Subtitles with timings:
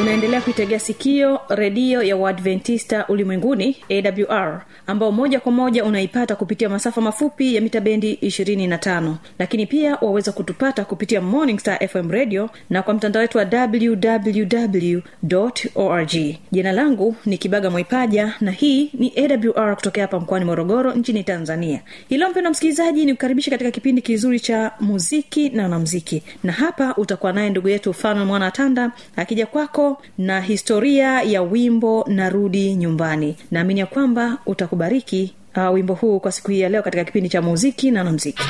[0.00, 7.00] unaendelea kuitegea sikio redio ya uadventista ulimwenguni awr ambao moja kwa moja unaipata kupitia masafa
[7.00, 12.82] mafupi ya mita bendi 25 lakini pia waweza kutupata kupitia morning star fm radio na
[12.82, 15.00] kwa mtandao wetu wa www
[15.74, 16.10] org.
[16.52, 21.80] Jina langu ni kibaga mwaipaja na hii ni awr kutokea hapa mkoani morogoro nchini tanzania.
[22.08, 27.32] Ilo mpendo msikilizaji ni kukaribisha katika kipindi kizuri cha muziki na wanamziki na hapa utakuwa
[27.32, 29.87] naye ndugu yetu fanuel mwana tanda akija kwako
[30.18, 33.36] na historia ya wimbo narudi nyumbani.
[33.50, 37.42] Naamini ya kwamba utakubariki uh, wimbo huu kwa siku hii ya leo katika kipindi cha
[37.42, 38.42] muziki na wanamziki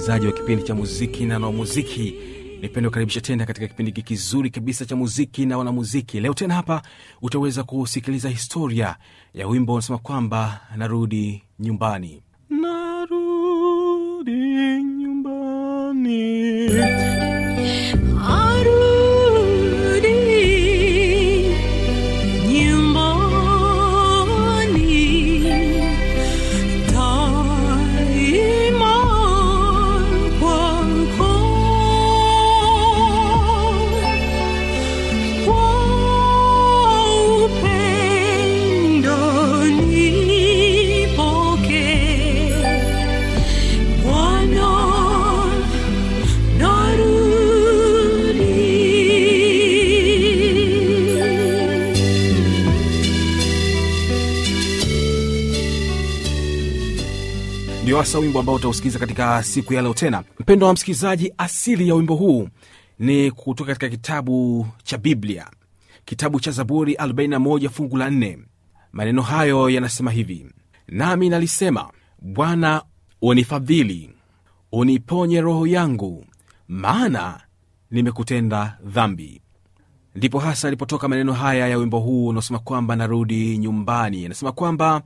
[0.00, 2.14] msikilizaji wa kipindi cha muziki na wanamuziki.
[2.60, 6.20] Nipende kukaribisha tena katika kipindi hiki kizuri kabisa cha muziki na wanamuziki.
[6.20, 6.82] Leo tena hapa
[7.22, 8.96] utaweza kusikiliza historia
[9.34, 12.22] ya wimbo unasema kwamba narudi nyumbani.
[12.50, 14.32] Narudi
[14.82, 16.49] nyumbani
[58.00, 60.24] hasa wimbo ambao utausikiliza katika siku ya leo tena.
[60.38, 62.48] Mpendo wa msikilizaji asili ya wimbo huu
[62.98, 65.46] ni kutoka katika kitabu cha biblia
[66.04, 68.38] kitabu cha zaburi 41 fungu la 4
[68.92, 70.46] maneno hayo yanasema hivi
[70.88, 71.90] nami nalisema
[72.22, 72.82] bwana
[73.22, 74.10] unifadhili
[74.72, 76.26] uniponye roho yangu
[76.68, 77.40] maana
[77.90, 79.40] nimekutenda dhambi.
[80.14, 84.26] Ndipo hasa alipotoka maneno haya ya wimbo huu unaosema kwamba narudi nyumbani.
[84.26, 85.02] Anasema kwamba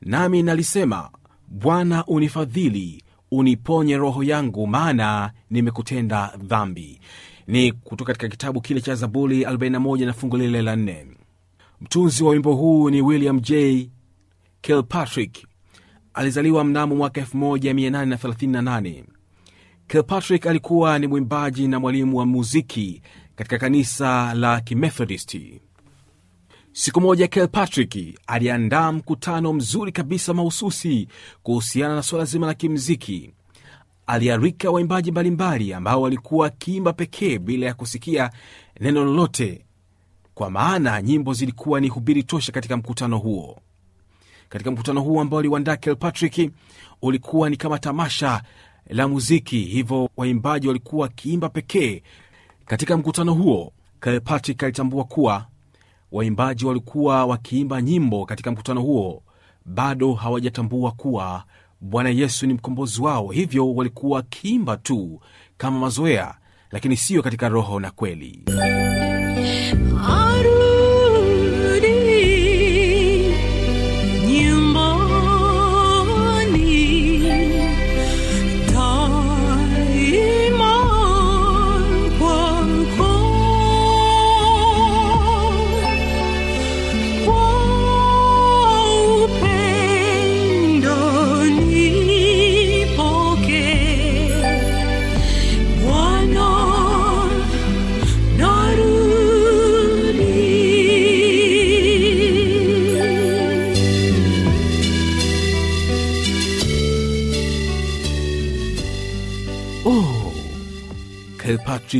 [0.00, 1.10] nami nalisema
[1.54, 7.00] bwana unifadhili uniponye roho yangu maana nimekutenda dhambi.
[7.46, 11.06] Ni kutoka katika kitabu kile cha zaburi 41 na fungu lile la 4
[11.80, 13.90] mtunzi wa wimbo huu ni william j.
[14.60, 15.46] Kilpatrick.
[16.14, 19.04] Alizaliwa mnamo mwaka 1838
[19.88, 23.02] kilpatrick alikuwa ni mwimbaji na mwalimu wa muziki
[23.36, 25.60] katika kanisa la kimethodisti
[26.76, 31.08] siku moja kilpatrick aliandaa mkutano mzuri kabisa mahususi
[31.42, 33.30] kuhusiana na suala zima la kimziki.
[34.06, 38.30] Aliarika waimbaji mbalimbali ambao walikuwa wakiimba pekee bila ya kusikia
[38.80, 39.64] neno lolote
[40.34, 43.58] kwa maana nyimbo zilikuwa ni hubiri tosha katika mkutano huo.
[44.48, 46.52] Katika mkutano huo ambao aliuandaa kilpatrick
[47.02, 48.42] ulikuwa ni kama tamasha
[48.86, 52.02] la muziki hivyo waimbaji walikuwa wakiimba pekee.
[52.66, 53.72] Katika mkutano huo
[54.02, 55.46] kilpatrick alitambua kuwa
[56.14, 59.22] waimbaji walikuwa wakiimba nyimbo katika mkutano huo.
[59.64, 61.44] Bado hawajatambua kuwa
[61.80, 65.20] bwana yesu ni mkombozi wao hivyo walikuwa wakiimba tu
[65.56, 66.34] kama mazoea
[66.70, 68.44] lakini siyo katika roho na kweli.
[70.08, 70.63] Arudi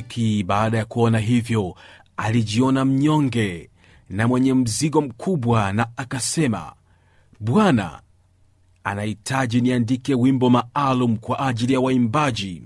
[0.03, 1.75] kilpatrick baada ya kuona hivyo
[2.17, 3.71] alijiona mnyonge
[4.11, 6.73] na mwenye mzigo mkubwa na akasema
[7.41, 8.01] bwana
[8.85, 12.63] anahitaji niandike wimbo maalum kwa ajili ya waimbaji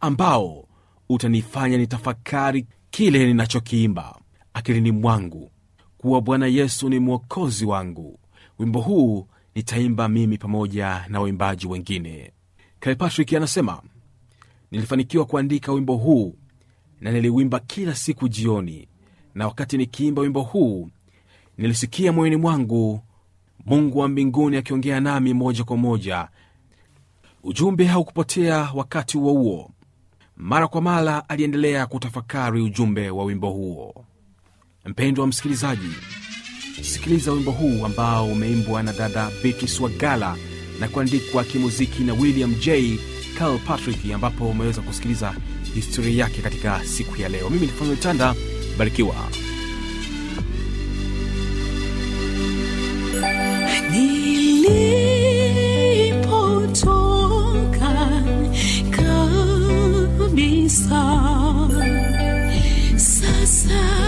[0.00, 0.64] ambao
[1.08, 4.18] utanifanya nitafakari kile ninachokiimba.
[4.54, 5.50] Akilini mwangu
[5.98, 8.18] kuwa bwana yesu ni mwokozi wangu.
[8.58, 12.32] Wimbo huu nitaimba mimi pamoja na waimbaji wengine.
[12.80, 13.82] Kilpatrick anasema
[14.70, 16.34] nilifanikiwa kuandika wimbo huu
[17.00, 18.88] na niliwimba kila siku jioni
[19.34, 20.90] na wakati nikiimba wimbo huu
[21.58, 23.00] nilisikia moyoni mwangu
[23.66, 26.28] mungu wa mbinguni akiongea nami moja kwa moja.
[27.42, 29.70] Ujumbe haukupotea wakati huo huo.
[30.36, 34.04] Mara kwa mara aliendelea kutafakari ujumbe wa wimbo huo.
[34.86, 35.88] Mpendwa wa msikilizaji
[36.82, 40.36] sikiliza wimbo huu ambao umeimbwa na dada beatrice wagala
[40.80, 42.98] na kuandikwa kimuziki na william j.
[43.66, 45.34] Patrick ambapo umeweza kusikiliza
[45.80, 47.50] historia yake katika siku ya leo.
[47.50, 48.34] Mimi ni fanuel tanda
[48.78, 49.14] barikiwa.
[62.96, 64.05] Sasa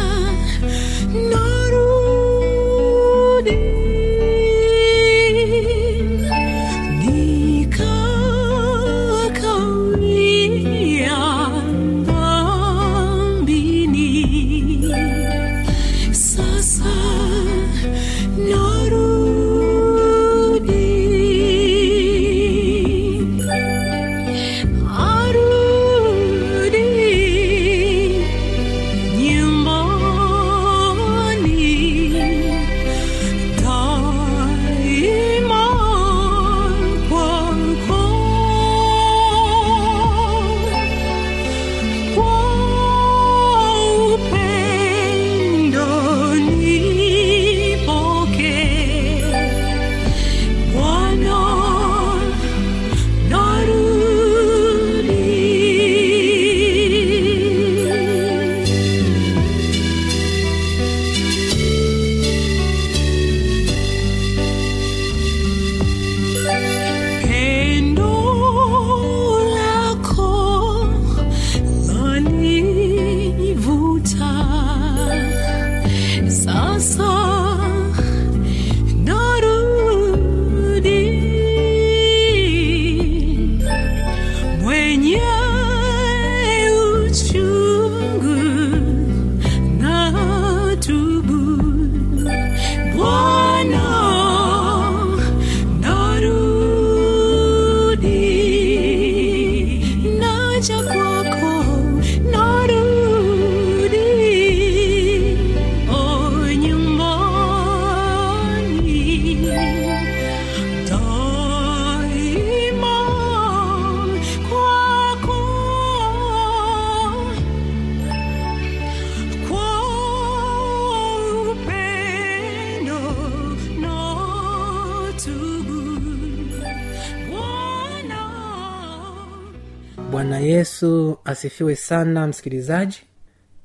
[130.49, 133.03] yesu asifiwe sana msikilizaji.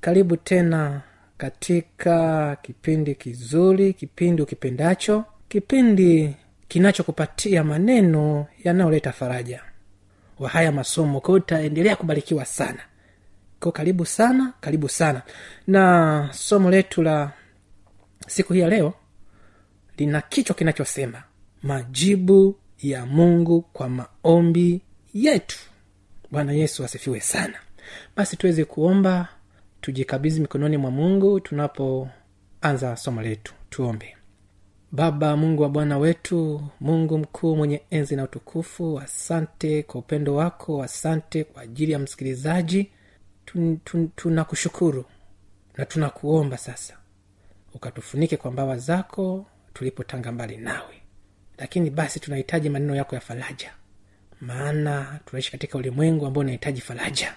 [0.02, 1.02] Karibu tena
[1.38, 6.36] katika kipindi kizuri kipindi ukipendacho kipindi
[6.68, 9.62] kinachokupatia maneno yanayoleta faraja.
[10.40, 12.80] Wa haya masomo kwao utaendelea kubarikiwa sana.
[13.60, 15.22] Ko karibu sana karibu sana.
[15.68, 17.32] Na somo letu la
[18.28, 18.94] siku hii ya leo
[19.98, 21.24] lina kichwa kinachosema
[21.64, 24.82] majibu ya mungu kwa maombi
[25.14, 25.58] yetu
[26.34, 27.60] bwana yesu asifiwe sana.
[28.16, 29.28] Basi tuweze kuomba
[29.82, 33.54] tujikabidhi mikononi mwa mungu tunapoanza somo letu.
[33.70, 34.18] Tuombe.
[34.92, 40.84] Baba mungu wa bwana wetu mungu mkuu mwenye enzi na utukufu asante kwa upendo wako
[40.84, 42.92] asante kwa ajili ya msikilizaji.
[43.46, 45.06] Tun- tun- tunakushukuru
[45.78, 46.98] na tunakuomba sasa
[47.74, 51.02] ukatufunike kwa mbawa zako tulipotanga mbali nawe.
[51.58, 53.72] Lakini basi tunahitaji maneno yako ya faraja
[54.48, 57.34] maana tunaishi katika ulimwengu ambao unahitaji faraja.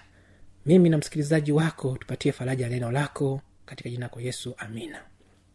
[0.67, 4.99] Mimi na msikilizaji wako tupatie faraja ya neno lako katika jina lako yesu amina.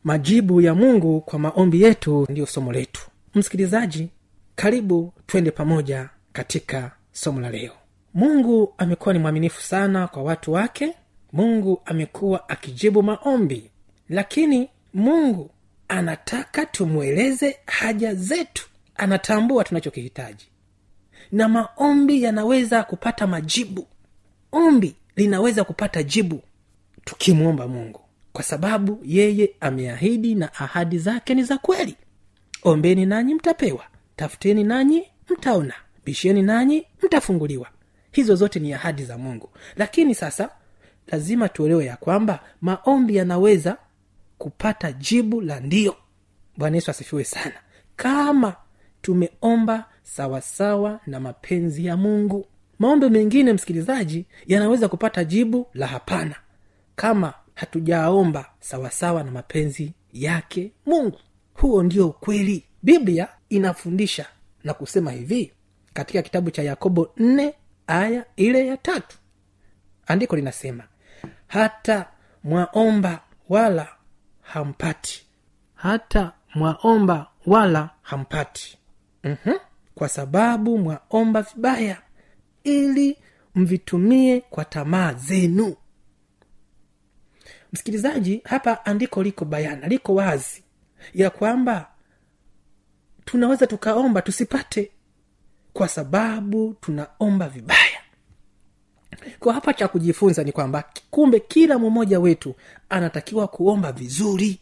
[0.03, 3.01] Majibu ya mungu kwa maombi yetu ndiyo somo letu.
[3.35, 4.09] Msikilizaji
[4.55, 7.71] karibu twende pamoja katika somo la leo.
[8.13, 10.93] Mungu amekuwa ni mwaminifu sana kwa watu wake.
[11.33, 13.71] Mungu amekuwa akijibu maombi.
[14.09, 15.49] Lakini mungu
[15.87, 18.67] anataka tumweleze haja zetu.
[18.95, 20.50] Anatambua tunachokihitaji
[21.31, 23.87] na maombi yanaweza kupata majibu.
[24.51, 26.41] Ombi linaweza kupata jibu
[27.05, 28.01] tukimwomba mungu
[28.33, 31.95] kwa sababu yeye ameahidi na ahadi zake ni za kweli.
[32.63, 33.83] Ombeni nanyi mtapewa
[34.15, 35.73] tafuteni nanyi mtaona
[36.05, 37.67] bisheni nanyi mtafunguliwa.
[38.11, 39.49] Hizo zote ni ahadi za mungu.
[39.75, 40.49] Lakini sasa
[41.07, 43.77] lazima tuelewe ya kwamba maombi yanaweza
[44.37, 45.95] kupata jibu la ndio.
[46.57, 47.55] Bwana yesu asifiwe sana.
[47.95, 48.55] Kama
[49.01, 52.45] tumeomba sawasawa na mapenzi ya mungu.
[52.79, 56.35] Maombi mengine msikilizaji yanaweza kupata jibu la hapana
[56.95, 61.19] kama hatujaomba sawasawa na mapenzi yake mungu.
[61.53, 62.63] Huo ndio ukweli.
[62.83, 64.25] Biblia inafundisha
[64.63, 65.51] na kusema hivi
[65.93, 67.53] katika kitabu cha yakobo 4
[67.87, 69.17] aya ile ya tatu.
[70.07, 70.83] Andiko linasema
[71.47, 72.05] hata
[72.43, 73.87] mwaomba wala
[74.41, 75.25] hampati.
[75.75, 78.77] Hata mwaomba wala hampati.
[79.23, 79.55] Mm-hmm.
[80.01, 82.01] Kwa sababu mwaomba vibaya
[82.63, 83.17] ili
[83.55, 85.75] mvitumie kwa tamaa zenu.
[87.73, 90.63] Msikilizaji hapa andiko liko bayana liko wazi
[91.13, 91.91] ya kwamba
[93.25, 94.91] tunaweza tukaomba tusipate
[95.73, 97.99] kwa sababu tunaomba vibaya.
[99.39, 102.55] Kwa hapa cha kujifunza ni kwamba kumbe kila mmoja wetu
[102.89, 104.59] anatakiwa kuomba vizuri.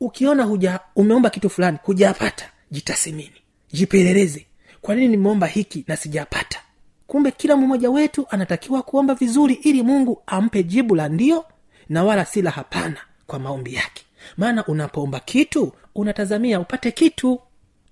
[0.00, 3.41] Ukiona huja umeomba kitu fulani hujapata jitasimini
[3.72, 4.46] jipeleleze.
[4.80, 6.58] Kwa nini nimeomba hiki na sijapata?
[7.06, 11.44] Kumbe kila mmoja wetu anatakiwa kuomba vizuri ili mungu ampe jibu la ndio
[11.88, 14.04] na wala si la hapana kwa maombi yake.
[14.36, 17.40] Maana unapoomba kitu unatazamia upate kitu.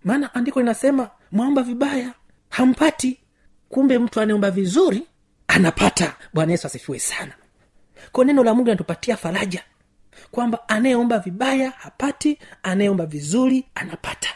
[0.04, 2.12] Maana andiko linasema mwaomba vibaya
[2.49, 3.18] hampati.
[3.68, 5.02] Kumbe mtu anaomba vizuri
[5.49, 6.16] anapata.
[6.34, 7.32] Bwana yesu asifiwe sana.
[8.12, 9.62] Kwa neno la mungu linatupatia faraja.
[10.30, 12.38] Kwamba anayeomba vibaya hapati.
[12.62, 14.28] Anayeomba vizuri anapata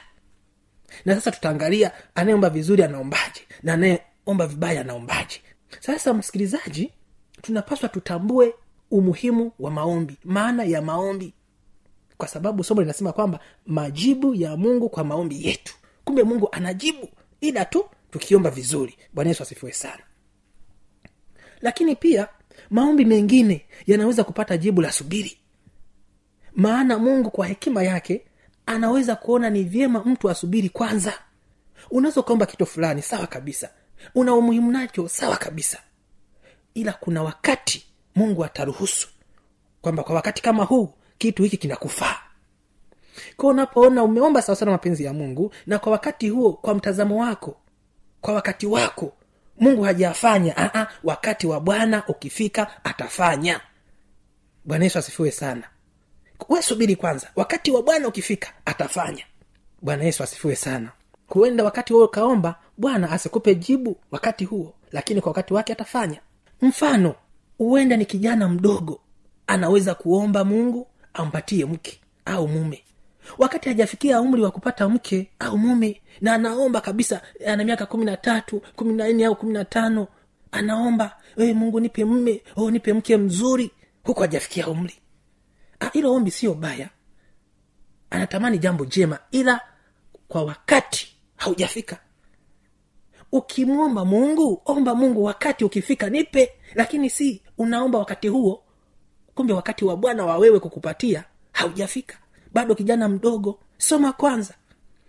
[1.05, 5.41] na sasa tutaangalia anayeomba vizuri anaombaje na anayeomba vibaya anaombaje.
[5.81, 6.93] Sasa msikilizaji
[7.43, 8.55] tunapaswa tutambue
[8.91, 11.33] umuhimu wa maombi maana ya maombi.
[12.17, 15.75] Kwa sababu somo linasema kwamba majibu ya mungu kwa maombi yetu.
[16.05, 17.09] Kumbe mungu anajibu
[17.41, 18.97] ila tu tukiomba vizuri.
[19.13, 20.03] Bwana yesu asifiwe sana.
[21.61, 22.29] Lakini pia
[22.71, 25.39] maombi mengine yanaweza kupata jibu la subiri.
[26.55, 28.25] Maana mungu kwa hekima yake
[28.67, 31.13] anaweza kuona ni vyema mtu asubiri kwanza.
[31.91, 33.71] Unaweza kitu fulani sawa kabisa.
[34.15, 35.79] Una umuhimu nacho sawa kabisa.
[36.75, 39.09] Ila kuna wakati mungu ataruhusu
[39.81, 42.17] kwamba kwa wakati kama huu kitu hiki kinakufaa.
[43.37, 47.57] Kwa unapoona umeomba sawasawa mapenzi ya mungu na kwa wakati huo kwa mtazamo wako
[48.21, 49.13] kwa wakati wako
[49.61, 53.61] mungu hajafanya Aa, wakati wa bwana ukifika atafanya.
[54.65, 55.63] Bwana yesu asifiwe sana
[56.49, 57.31] we subiri kwanza.
[57.37, 59.25] Wakati wa bwana ukifika atafanya.
[59.83, 60.91] Bwana yesu asifiwe sana.
[61.27, 66.21] Huenda wakati huo ukaomba bwana asikupe jibu wakati huo lakini kwa wakati wake atafanya.
[66.63, 67.15] Mfano
[67.59, 69.01] huenda ni kijana mdogo
[69.47, 72.85] anaweza kuomba mungu ampatie mke au mume.
[73.39, 78.17] Wakati hajafikia umri wa kupata mke au mume na anaomba kabisa ana miaka kumi na
[78.17, 80.07] tatu kumi na nne au kumi na tano
[80.53, 83.71] anaomba e, mungu nipe mme o nipe mke mzuri
[84.03, 84.95] huku hajafikia umri
[85.93, 86.89] hilo ombi sio baya.
[88.11, 89.61] Anatamani jambo jema ila
[90.29, 91.99] kwa wakati haujafika.
[93.33, 98.63] Ukimwomba mungu omba mungu wakati ukifika nipe lakini si unaomba wakati huo.
[99.35, 102.19] Kumbe wakati wa bwana wa wewe kukupatia haujafika.
[102.53, 104.55] Bado kijana mdogo soma kwanza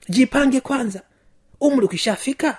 [0.10, 1.02] jipange kwanza.
[1.62, 2.58] Umri ukishafika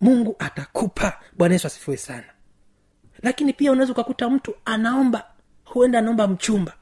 [0.00, 1.20] mungu atakupa.
[1.38, 2.26] Bwana yesu asifiwe sana.
[3.22, 5.24] Lakini pia unaweza ukakuta mtu anaomba
[5.64, 6.74] huenda anaomba mchumba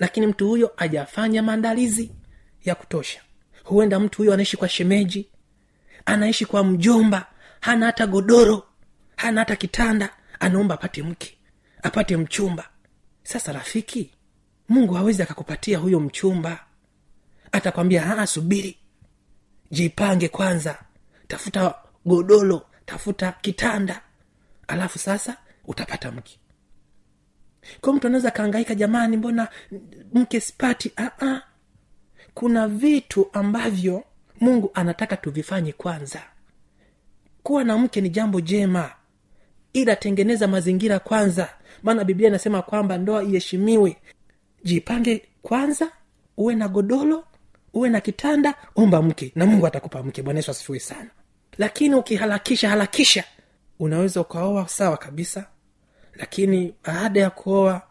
[0.00, 2.10] lakini mtu huyo ajafanya maandalizi
[2.64, 3.20] ya kutosha.
[3.64, 5.28] Huenda mtu huyo anaishi kwa shemeji
[6.06, 7.26] anaishi kwa mjomba
[7.60, 8.66] hana hata godoro
[9.16, 11.38] hana hata kitanda anaomba apate mke
[11.82, 12.68] apate mchumba.
[13.22, 14.10] Sasa rafiki
[14.68, 16.64] mungu hawezi akakupatia huyo mchumba.
[17.52, 18.78] Atakwambia subiri.
[19.70, 20.78] Jipange kwanza.
[21.28, 24.02] Tafuta godolo tafuta kitanda.
[24.68, 26.38] Alafu sasa utapata mke
[27.80, 29.48] kwa mtu anaweza kaangaika jamani mbona
[30.14, 30.92] mke sipati?
[30.98, 31.42] Aa,
[32.34, 34.04] kuna vitu ambavyo
[34.40, 36.22] mungu anataka tuvifanye kwanza.
[37.42, 38.90] Kuwa na mke ni jambo jema
[39.72, 41.48] ila tengeneza mazingira kwanza.
[41.82, 43.96] Maana biblia inasema kwamba ndoa iheshimiwe.
[44.64, 45.92] Jipange kwanza
[46.36, 47.24] uwe na godolo
[47.74, 50.22] uwe na kitanda omba mke na mungu atakupa mke.
[50.22, 51.10] Bwana yesu asifiwe sana.
[51.58, 53.24] Lakini ukiharakisha harakisha
[53.78, 55.46] unaweza ukaoa sawa kabisa
[56.20, 57.82] lakini baada ya kuoa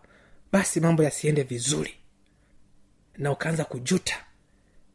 [0.51, 1.93] basi mambo yasiende vizuri.
[3.17, 4.15] Na ukaanza kujuta.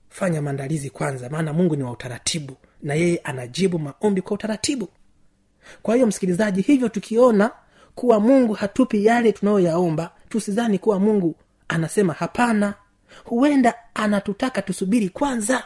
[0.09, 4.89] Fanya maandalizi kwanza maana mungu ni wa utaratibu na yeye anajibu maombi kwa utaratibu.
[5.83, 7.51] Kwa hiyo msikilizaji hivyo tukiona
[7.95, 11.35] kuwa mungu hatupi yale tunayoyaomba tusidhani kuwa mungu
[11.69, 12.75] anasema hapana.
[13.25, 15.65] Huenda anatutaka tusubiri kwanza.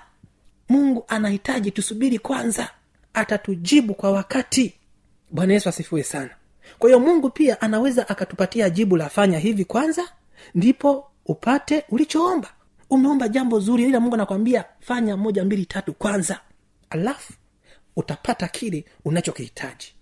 [0.69, 2.71] Mungu anahitaji tusubiri kwanza.
[3.15, 4.75] Atatujibu kwa wakati.
[5.31, 6.31] Bwana yesu asifiwe sana
[6.79, 10.03] kwa hiyo mungu pia anaweza akatupatia jibu la fanya hivi kwanza
[10.55, 12.49] ndipo upate ulichoomba.
[12.91, 16.41] Umeomba jambo zuri ila mungu anakwambia fanya moja mbili tatu kwanza.
[16.91, 17.33] Alafu
[17.97, 19.95] utapata kile unachokihitaji.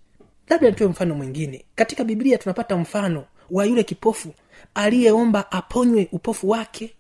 [0.49, 1.65] Labda nitoe mfano mwingine.
[1.75, 4.35] Katika biblia tunapata mfano wa yule kipofu
[4.75, 6.97] aliyeomba aponywe upofu wake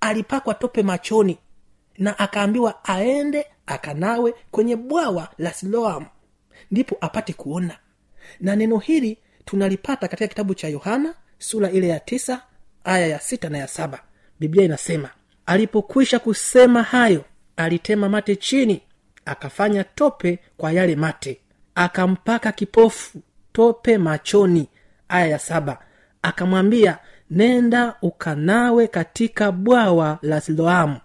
[0.00, 1.38] alipakwa tope machoni
[1.98, 6.06] na akaambiwa aende akanawe kwenye bwawa la siloam
[6.70, 7.78] ndipo apate kuona
[8.40, 12.42] na neno hili tunalipata katika kitabu cha yohana sura ile ya tisa
[12.84, 14.02] aya ya sita na ya saba.
[14.40, 15.10] Biblia inasema
[15.46, 17.24] alipokwisha kusema hayo
[17.56, 18.82] alitema mate chini
[19.24, 21.40] akafanya tope kwa yale mate
[21.74, 23.18] akampaka kipofu
[23.52, 24.68] tope machoni
[25.08, 25.78] aya ya saba.
[26.22, 26.98] Akamwambia
[27.30, 30.96] nenda ukanawe katika bwawa la siloamu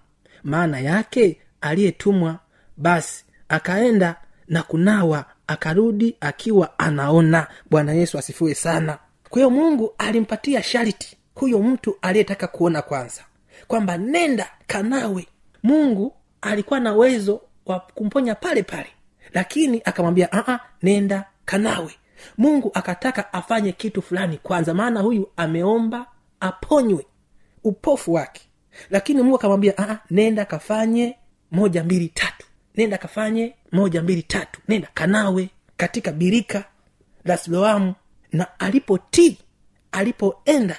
[0.44, 2.40] maana yake aliyetumwa.
[2.78, 4.16] Basi akaenda
[4.48, 7.48] na kunawa akarudi akiwa anaona.
[7.70, 8.98] Bwana yesu asifiwe sana.
[9.30, 13.22] Kwa hiyo mungu alimpatia shariti huyo mtu aliyetaka kuona kwanza
[13.68, 15.28] kwamba nenda kanawe.
[15.64, 18.88] Mungu alikuwa na uwezo wa kumponya pale pale
[19.34, 21.92] lakini akamwambia "Aa, nenda kanawe.
[22.38, 26.06] Mungu akataka afanye kitu fulani kwanza maana huyu ameomba
[26.40, 27.06] aponywe
[27.64, 28.42] upofu wake.
[28.90, 31.16] Lakini mungu akamwambia nenda kafanye
[31.52, 32.48] moja mbili tatu.
[32.76, 34.62] Nenda kafanye moja mbili tatu.
[34.68, 36.64] Nenda kanawe katika birika
[37.26, 37.94] la siloamu.
[38.32, 39.38] Na alipotii
[39.92, 40.78] alipoenda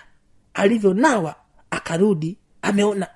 [0.54, 1.34] alivyonawa
[1.70, 3.06] akarudi ameona.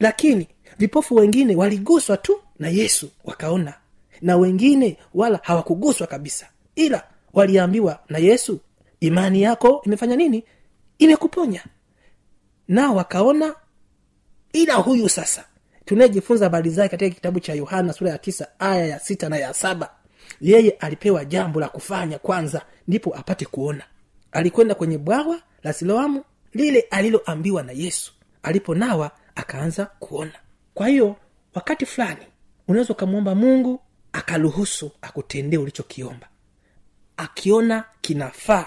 [0.00, 3.74] Lakini vipofu wengine waliguswa tu na yesu wakaona.
[4.20, 6.46] Na wengine wala hawakuguswa kabisa.
[6.74, 8.60] Ila waliambiwa na yesu
[9.00, 10.44] imani yako imefanya nini?
[10.98, 11.64] Imekuponya.
[12.68, 13.54] Nao wakaona
[14.52, 15.44] ila huyu sasa
[15.88, 19.54] tunayejifunza habari zake katika kitabu cha yohana sura ya tisa aya ya sita na ya
[19.54, 19.90] saba
[20.40, 23.84] yeye alipewa jambo la kufanya kwanza ndipo apate kuona.
[24.32, 28.12] Alikwenda kwenye bwawa la siloamu lile aliloambiwa na yesu.
[28.42, 30.32] Aliponawa akaanza kuona.
[30.74, 31.16] Kwa hiyo
[31.54, 32.26] wakati fulani
[32.68, 33.80] unaweza ukamwomba mungu
[34.12, 36.28] akaruhusu akutendee ulichokiomba.
[37.16, 38.66] Akiona kinafaa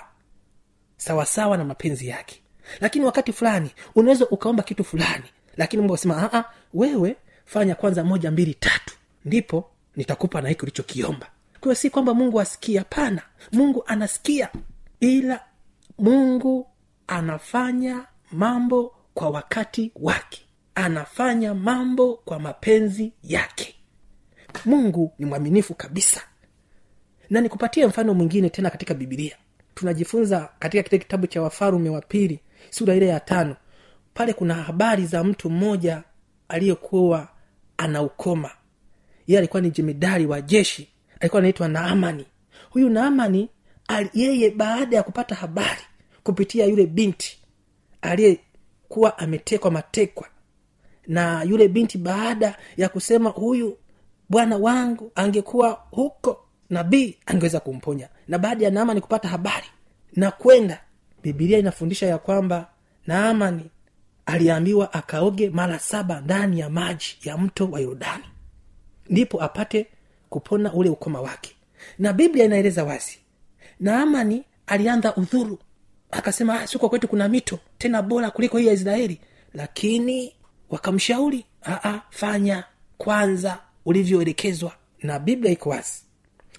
[0.98, 2.42] sawasawa na mapenzi yake.
[2.80, 5.26] Lakini wakati fulani unaweza ukaomba kitu fulani
[5.58, 8.96] lakini mungu akasema "Ah, ah, wewe fanya kwanza moja mbili tatu.
[9.26, 11.28] Ndipo nitakupa na hiki ulichokiomba.
[11.60, 13.22] Kwa si kwamba mungu asikia hapana.
[13.52, 14.50] Mungu anasikia.
[15.00, 15.40] Ila
[16.00, 16.68] mungu
[17.08, 20.46] anafanya mambo kwa wakati wake.
[20.76, 23.76] Anafanya mambo kwa mapenzi yake.
[24.66, 26.22] Mungu ni mwaminifu kabisa.
[27.30, 29.38] Na nikupatie mfano mwingine tena katika bibilia
[29.76, 33.56] tunajifunza katika kile kitabu cha wafarume wa pili sura ile ya tano.
[34.14, 36.04] Pale kuna habari za mtu mmoja
[36.52, 37.28] aliyekuwa
[37.78, 38.52] ana ukoma
[39.28, 40.88] yeye alikuwa ni jemedari wa jeshi
[41.20, 42.26] alikuwa anaitwa naamani.
[42.70, 43.50] Huyu naamani
[44.14, 45.82] yeye baada ya kupata habari
[46.24, 47.40] kupitia yule binti
[48.02, 50.28] aliyekuwa ametekwa matekwa
[51.08, 53.78] na yule binti baada ya kusema huyu
[54.30, 58.10] bwana wangu angekuwa huko nabii angeweza kumponya.
[58.28, 59.66] Na baada ya naamani kupata habari
[60.16, 60.82] na kwenda
[61.24, 62.70] bibilia inafundisha ya kwamba
[63.08, 63.70] naamani
[64.26, 68.24] aliambiwa akaoge mara saba ndani ya maji ya mto wa yordani.
[69.10, 69.88] Ndipo apate
[70.30, 71.56] kupona ule ukoma wake.
[72.00, 73.18] Na biblia inaeleza wazi
[73.80, 75.60] naamani alianza udhuru.
[76.12, 79.22] Akasema "Ah, siko kwetu kuna mito tena bora kuliko hii ya israeli.
[79.54, 80.34] Lakini
[80.70, 82.64] wakamshauri "Aa, fanya
[82.98, 84.72] kwanza ulivyoelekezwa.
[85.04, 86.02] Na biblia iko wazi.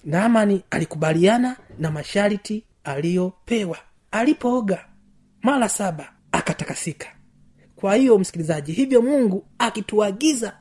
[0.05, 3.77] Naamani alikubaliana na masharti aliyopewa.
[4.11, 4.85] Alipooga
[5.41, 7.07] mara saba akatakasika
[7.83, 10.57] kwa hiyo msikilizaji hivyo mungu akituagiza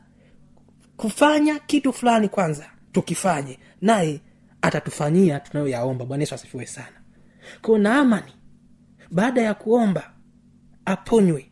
[0.96, 4.20] kufanya kitu fulani kwanza tukifanye naye
[4.62, 6.04] atatufanyia tunayoyaomba.
[6.04, 7.00] Bwana yesu asifiwe sana.
[7.62, 8.32] Kwao naamani
[9.11, 10.12] baada ya kuomba
[10.85, 11.50] aponywe.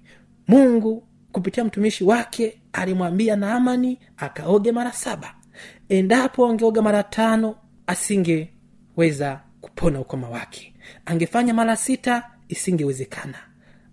[0.49, 5.35] Mungu kupitia mtumishi wake alimwambia naamani akaoge mara saba.
[5.89, 7.57] Endapo angeoga mara tano
[7.87, 10.75] asingeweza kupona ukoma wake.
[11.07, 13.50] Angefanya mara sita isingewezekana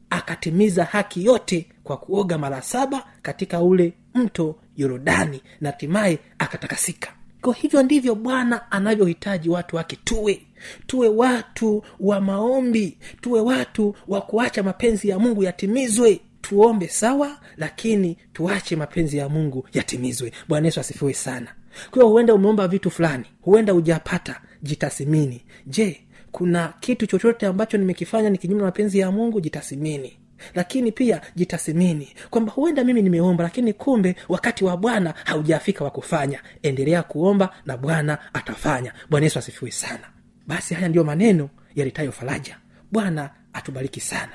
[0.09, 7.13] akatimiza haki yote kwa kuoga mara saba katika ule mto yorodani na hatimaye akatakasika.
[7.41, 10.41] Kwa hivyo ndivyo bwana anavyohitaji watu wake tuwe.
[10.87, 16.19] Tuwe watu wa maombi tuwe watu wa kuacha mapenzi ya mungu yatimizwe.
[16.41, 20.31] Tuombe sawa lakini tuache mapenzi ya mungu yatimizwe.
[20.47, 21.47] Bwana yesu asifiwe sana.
[21.91, 25.41] Kwa hiyo huenda umeomba vitu fulani huenda hujapata jitasimini.
[25.65, 30.17] Je kuna kitu chochote ambacho nimekifanya ni kinyume na mapenzi ya mungu jitasimini.
[30.55, 36.39] Lakini pia jitasimini kwamba huenda mimi nimeomba lakini kumbe wakati wa bwana haujafika wa kufanya.
[36.63, 38.93] Endelea kuomba na bwana atafanya.
[39.09, 40.03] Bwana yesu asifiwe sana.
[40.47, 42.57] Basi haya ndiyo maneno yalitayo faraja.
[42.91, 44.31] Bwana atubariki sana.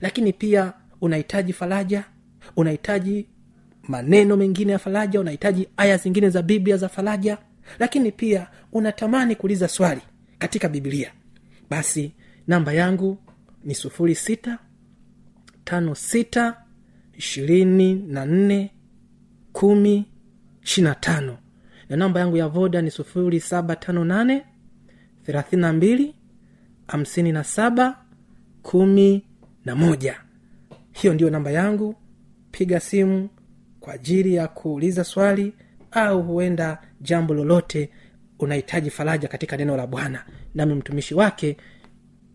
[0.00, 2.04] Lakini pia unahitaji faraja
[2.56, 3.26] unahitaji
[3.82, 7.38] maneno mengine ya faraja unahitaji aya zingine za biblia za faraja.
[7.78, 10.00] Lakini pia unatamani kuuliza swali
[10.38, 11.12] katika biblia
[11.70, 12.12] basi
[12.46, 13.18] namba yangu
[13.64, 14.58] ni sufuri sita
[15.64, 16.62] tano sita
[17.18, 18.70] ishirini na nne
[19.52, 20.06] kumi
[20.62, 21.38] ishirina tano.
[21.88, 24.42] Na namba yangu ya voda ni sufuri saba tano nane
[25.26, 26.14] thelathini na mbili
[26.88, 28.04] hamsini na saba
[28.62, 29.26] kumi
[29.64, 30.20] na moja.
[30.92, 31.94] Hiyo ndiyo namba yangu.
[32.50, 33.28] Piga simu
[33.80, 35.52] kwa ajili ya kuuliza swali
[35.90, 37.90] au huenda jambo lolote
[38.44, 40.24] unahitaji faraja katika neno la bwana
[40.54, 41.56] nami mtumishi wake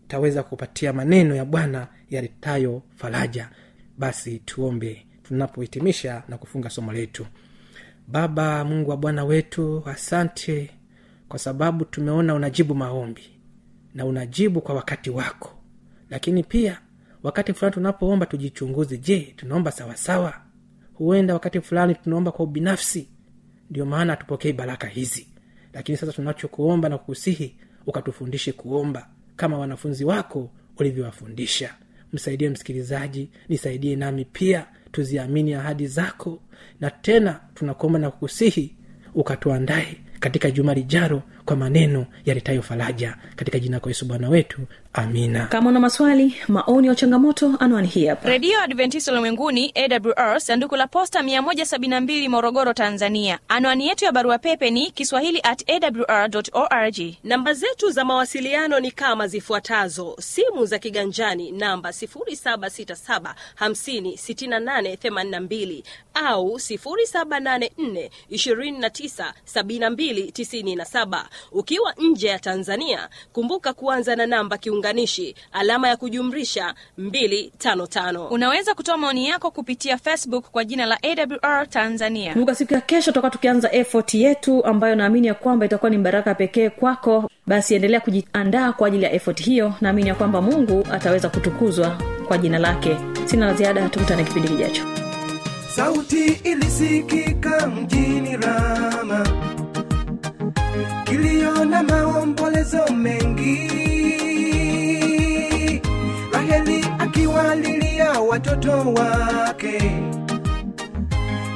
[0.08, 3.50] taweza kupatia maneno ya bwana yaletayo faraja.
[3.98, 7.26] Basi tuombe tunapohitimisha na kufunga somo letu.
[8.08, 10.70] Baba mungu wa bwana wetu asante
[11.28, 13.22] kwa sababu tumeona unajibu maombi
[13.94, 15.50] na unajibu kwa wakati wako.
[16.10, 16.80] Lakini pia
[17.22, 20.34] wakati fulani tunapoomba tujichunguze je tunaomba sawasawa?
[20.94, 23.08] Huenda wakati fulani tunaomba kwa ubinafsi.
[23.70, 25.35] Ndio maana hatupokei baraka hizi
[25.76, 27.54] lakini sasa tunachokuomba na kukusihi
[27.86, 31.74] ukatufundishe kuomba kama wanafunzi wako ulivyowafundisha.
[32.12, 36.42] Msaidie msikilizaji nisaidie nami pia tuziamini ahadi zako.
[36.80, 38.76] Na tena tunakuomba na kukusihi
[39.14, 43.16] ukatuandae katika juma lijaro kwa maneno yaletayo faraja.
[43.36, 44.58] Katika jina kwa yesu bwana wetu
[44.92, 45.46] amina.
[45.46, 48.28] Kama una maswali maoni ya changamoto anwani hii hapa.
[48.28, 53.38] Redio adventista ulimwenguni awr sanduku la posta 172 morogoro tanzania.
[53.48, 56.96] Anwani yetu ya barua pepe ni kiswahili at awr org.
[57.24, 60.16] Namba zetu za mawasiliano ni kama zifuatazo.
[60.20, 65.82] Simu za kiganjani namba 767 56882
[66.14, 76.74] au 784 297297 ukiwa nje ya tanzania kumbuka kuanza na namba kiunganishi alama ya kujumrisha
[76.98, 82.32] 255 unaweza kutoa maoni yako kupitia facebook kwa jina la awr tanzania.
[82.32, 86.34] Kumbuka siku ya kesho tutakuwa tukianza effort yetu ambayo naamini ya kwamba itakuwa ni baraka
[86.34, 87.30] pekee kwako.
[87.46, 89.74] Basi endelea kujiandaa kwa ajili ya effort hiyo.
[89.80, 92.96] Naamini ya kwamba mungu ataweza kutukuzwa kwa jina lake.
[93.24, 94.82] Sina la ziada tukutane kipindi kijacho.
[95.76, 99.26] Sauti ilisikika mjini rama
[101.06, 103.70] kilio na maombolezo mengi.
[106.32, 109.92] Raheli akiwalilia watoto wake.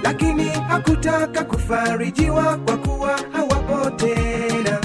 [0.02, 4.78] Lakini hakutaka kufarijiwa kwa kuwa hawapo tena.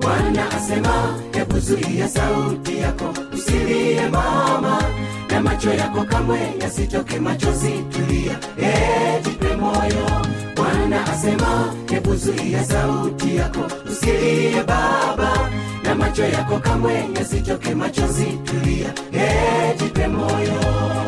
[0.00, 1.60] Bwana asema hebu
[2.08, 4.82] sauti yako usilie mama
[5.30, 9.22] na macho yako kamwe yasitoke machozi tulia Eh,
[9.60, 10.26] moyo
[10.60, 13.60] bwana asema hebu zuia sauti yako
[13.92, 15.50] usilie baba
[15.84, 20.60] na macho yako kamwe yasitoke machozi tulia ejipe moyo.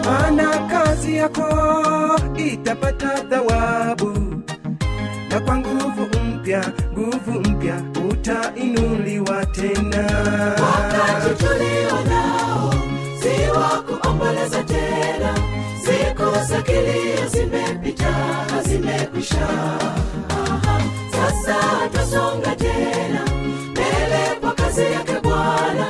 [0.04, 1.46] Maana kazi yako
[2.36, 4.12] itapata thawabu
[5.30, 7.74] na kwa nguvu mpya nguvu mpya
[8.10, 10.04] utainuliwa tena.
[10.62, 12.74] Wakati tulio nao
[13.22, 15.34] si wa kuomboleza tena
[16.48, 18.14] za kilio zimepita
[18.68, 19.48] zimekwisha
[21.10, 23.24] sasa twasonga tena.
[23.70, 25.86] Mbele kwa kazi yake bwana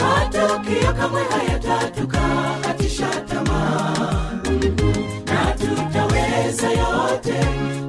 [0.00, 4.40] matokeo kamwe hayatatukatisha tamaa.
[4.44, 4.92] Mhm,
[5.26, 7.34] na tutaweza yote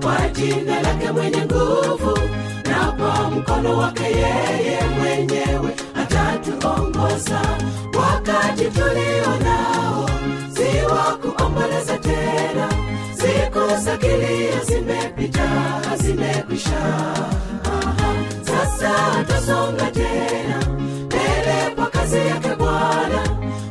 [0.01, 2.19] kwa jina lake mwenye nguvu
[2.69, 7.41] na kwa mkono wake yeye mwenyewe atatuongoza.
[7.97, 9.37] Wakati tulio
[14.01, 15.47] za zimepita
[16.01, 16.81] zimekwisha
[18.45, 20.59] sasa twasonga tena.
[21.05, 23.23] Mbele kwa kazi yake bwana.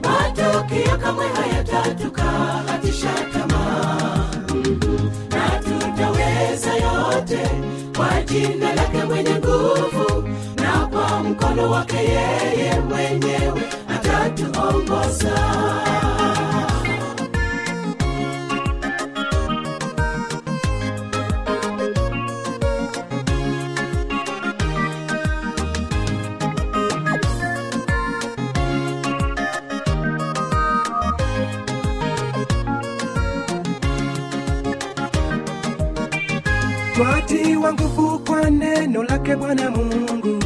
[0.02, 4.28] Matokeo kamwe hayatatuka tukahatisha tamaa.
[4.54, 5.10] Mhm.
[5.30, 7.40] na tutaweza yote
[7.96, 15.34] kwa jina lake mwenye nguvu na kwa mkono wake yeye mwenyewe atatuongoza
[37.72, 40.42] twatiwa nguvu kwa neno lake bwana mungu.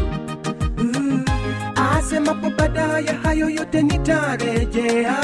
[0.78, 1.24] Mm.
[1.96, 5.16] asemapo baadaye hayo yote nitarejea.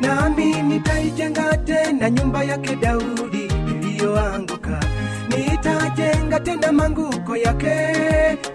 [0.00, 4.80] Nami nitaijenga tena nyumba yake daudi iliyoanguka.
[5.28, 7.96] Nitajenga tena manguko yake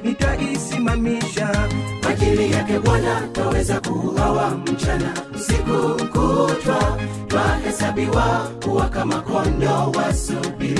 [0.03, 1.49] nitaisimamisha.
[2.09, 9.91] Ajili yake bwana twaweza kuuawa mchana usiku kutwa twahesabiwa kuwa kama kondo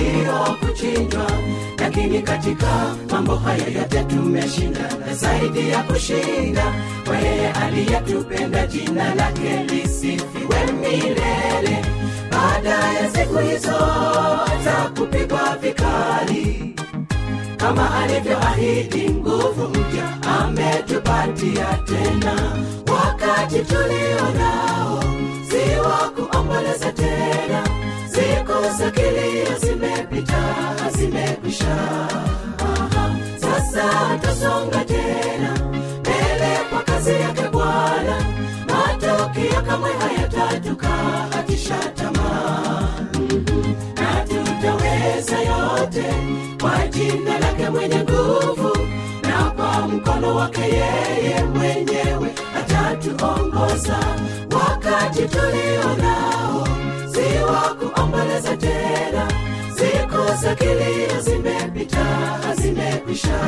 [0.01, 1.31] wasubirio kuchinjwa
[1.77, 4.89] lakini katika mambo haya yote tumeshinda.
[5.07, 6.73] Na zaidi ya kushinda
[7.05, 11.85] kwa yeye aliyetupenda jina lake lisifiwe milele.
[12.31, 13.79] Baada ya siku hizo
[14.63, 16.75] za kupigwa vikali
[17.57, 22.57] kama alivyoahidi nguvu mpya ametupatia tena.
[22.93, 25.03] Wakati tulio nao
[25.49, 27.11] si wa kuomboleza tena
[30.31, 31.75] zimepita zimekwisha.
[32.59, 35.53] Aha, sasa tasonga tena.
[35.99, 38.17] Mbele kwa kazi yake bwana.
[38.67, 42.87] Matokeo kamwe hayatatukahatisha tamaa.
[43.95, 46.03] Na tutaweza yote
[46.61, 48.77] kwa jina lake mwenye nguvu
[49.23, 52.33] na kwa mkono wake yeye mwenyewe.
[52.59, 53.97] Atatuongoza
[54.55, 56.67] wakati tulio nao
[57.13, 59.27] si wa kuomboleza tena
[60.39, 62.05] kilio zimepita
[62.61, 63.39] zimekwisha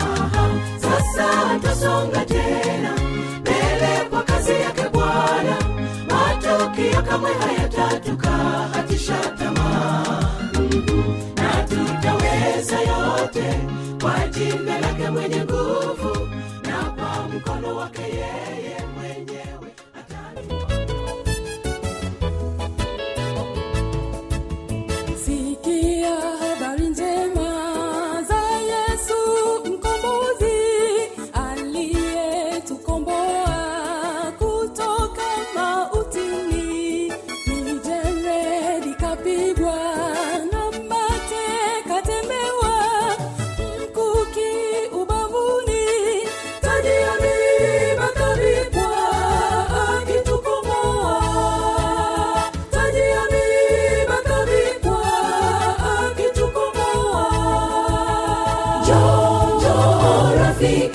[0.00, 2.92] Aha, sasa tasonga tena.
[3.40, 5.56] Mbele kwa kazi yake bwana.
[6.08, 10.22] Matokeo kamwe hayatatukahatisha tamaa
[10.54, 11.14] Mhm.
[11.36, 13.44] na tutaweza yote
[14.02, 16.28] kwa jina lake mwenye nguvu
[16.62, 18.67] na kwa mkono wake yeye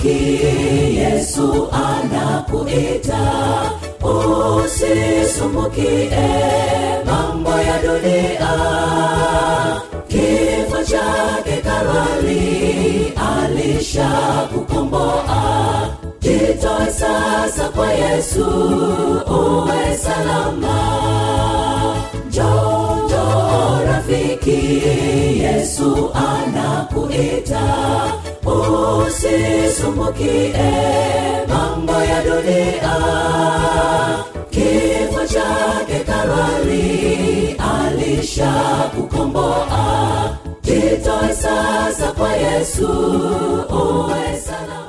[0.04, 3.22] rafiki, Yesu anakuita,
[4.64, 6.10] usisumbukie
[7.06, 8.50] mambo ya dunia.
[10.08, 15.88] Kifo chake Kalvari alishakukomboa.
[16.20, 18.44] Jitoe sasa kwa Yesu,
[19.30, 20.94] uwe salama.
[22.28, 24.82] Njoo rafiki,
[25.42, 27.62] Yesu anakuita,
[29.06, 30.54] usisumbukie
[31.48, 32.96] mambo ya dunia.
[34.50, 38.52] Kifo chake karari alisha
[38.96, 42.88] kukomboa Jitoe sasa kwa Yesu,
[43.70, 44.84] uwe salama.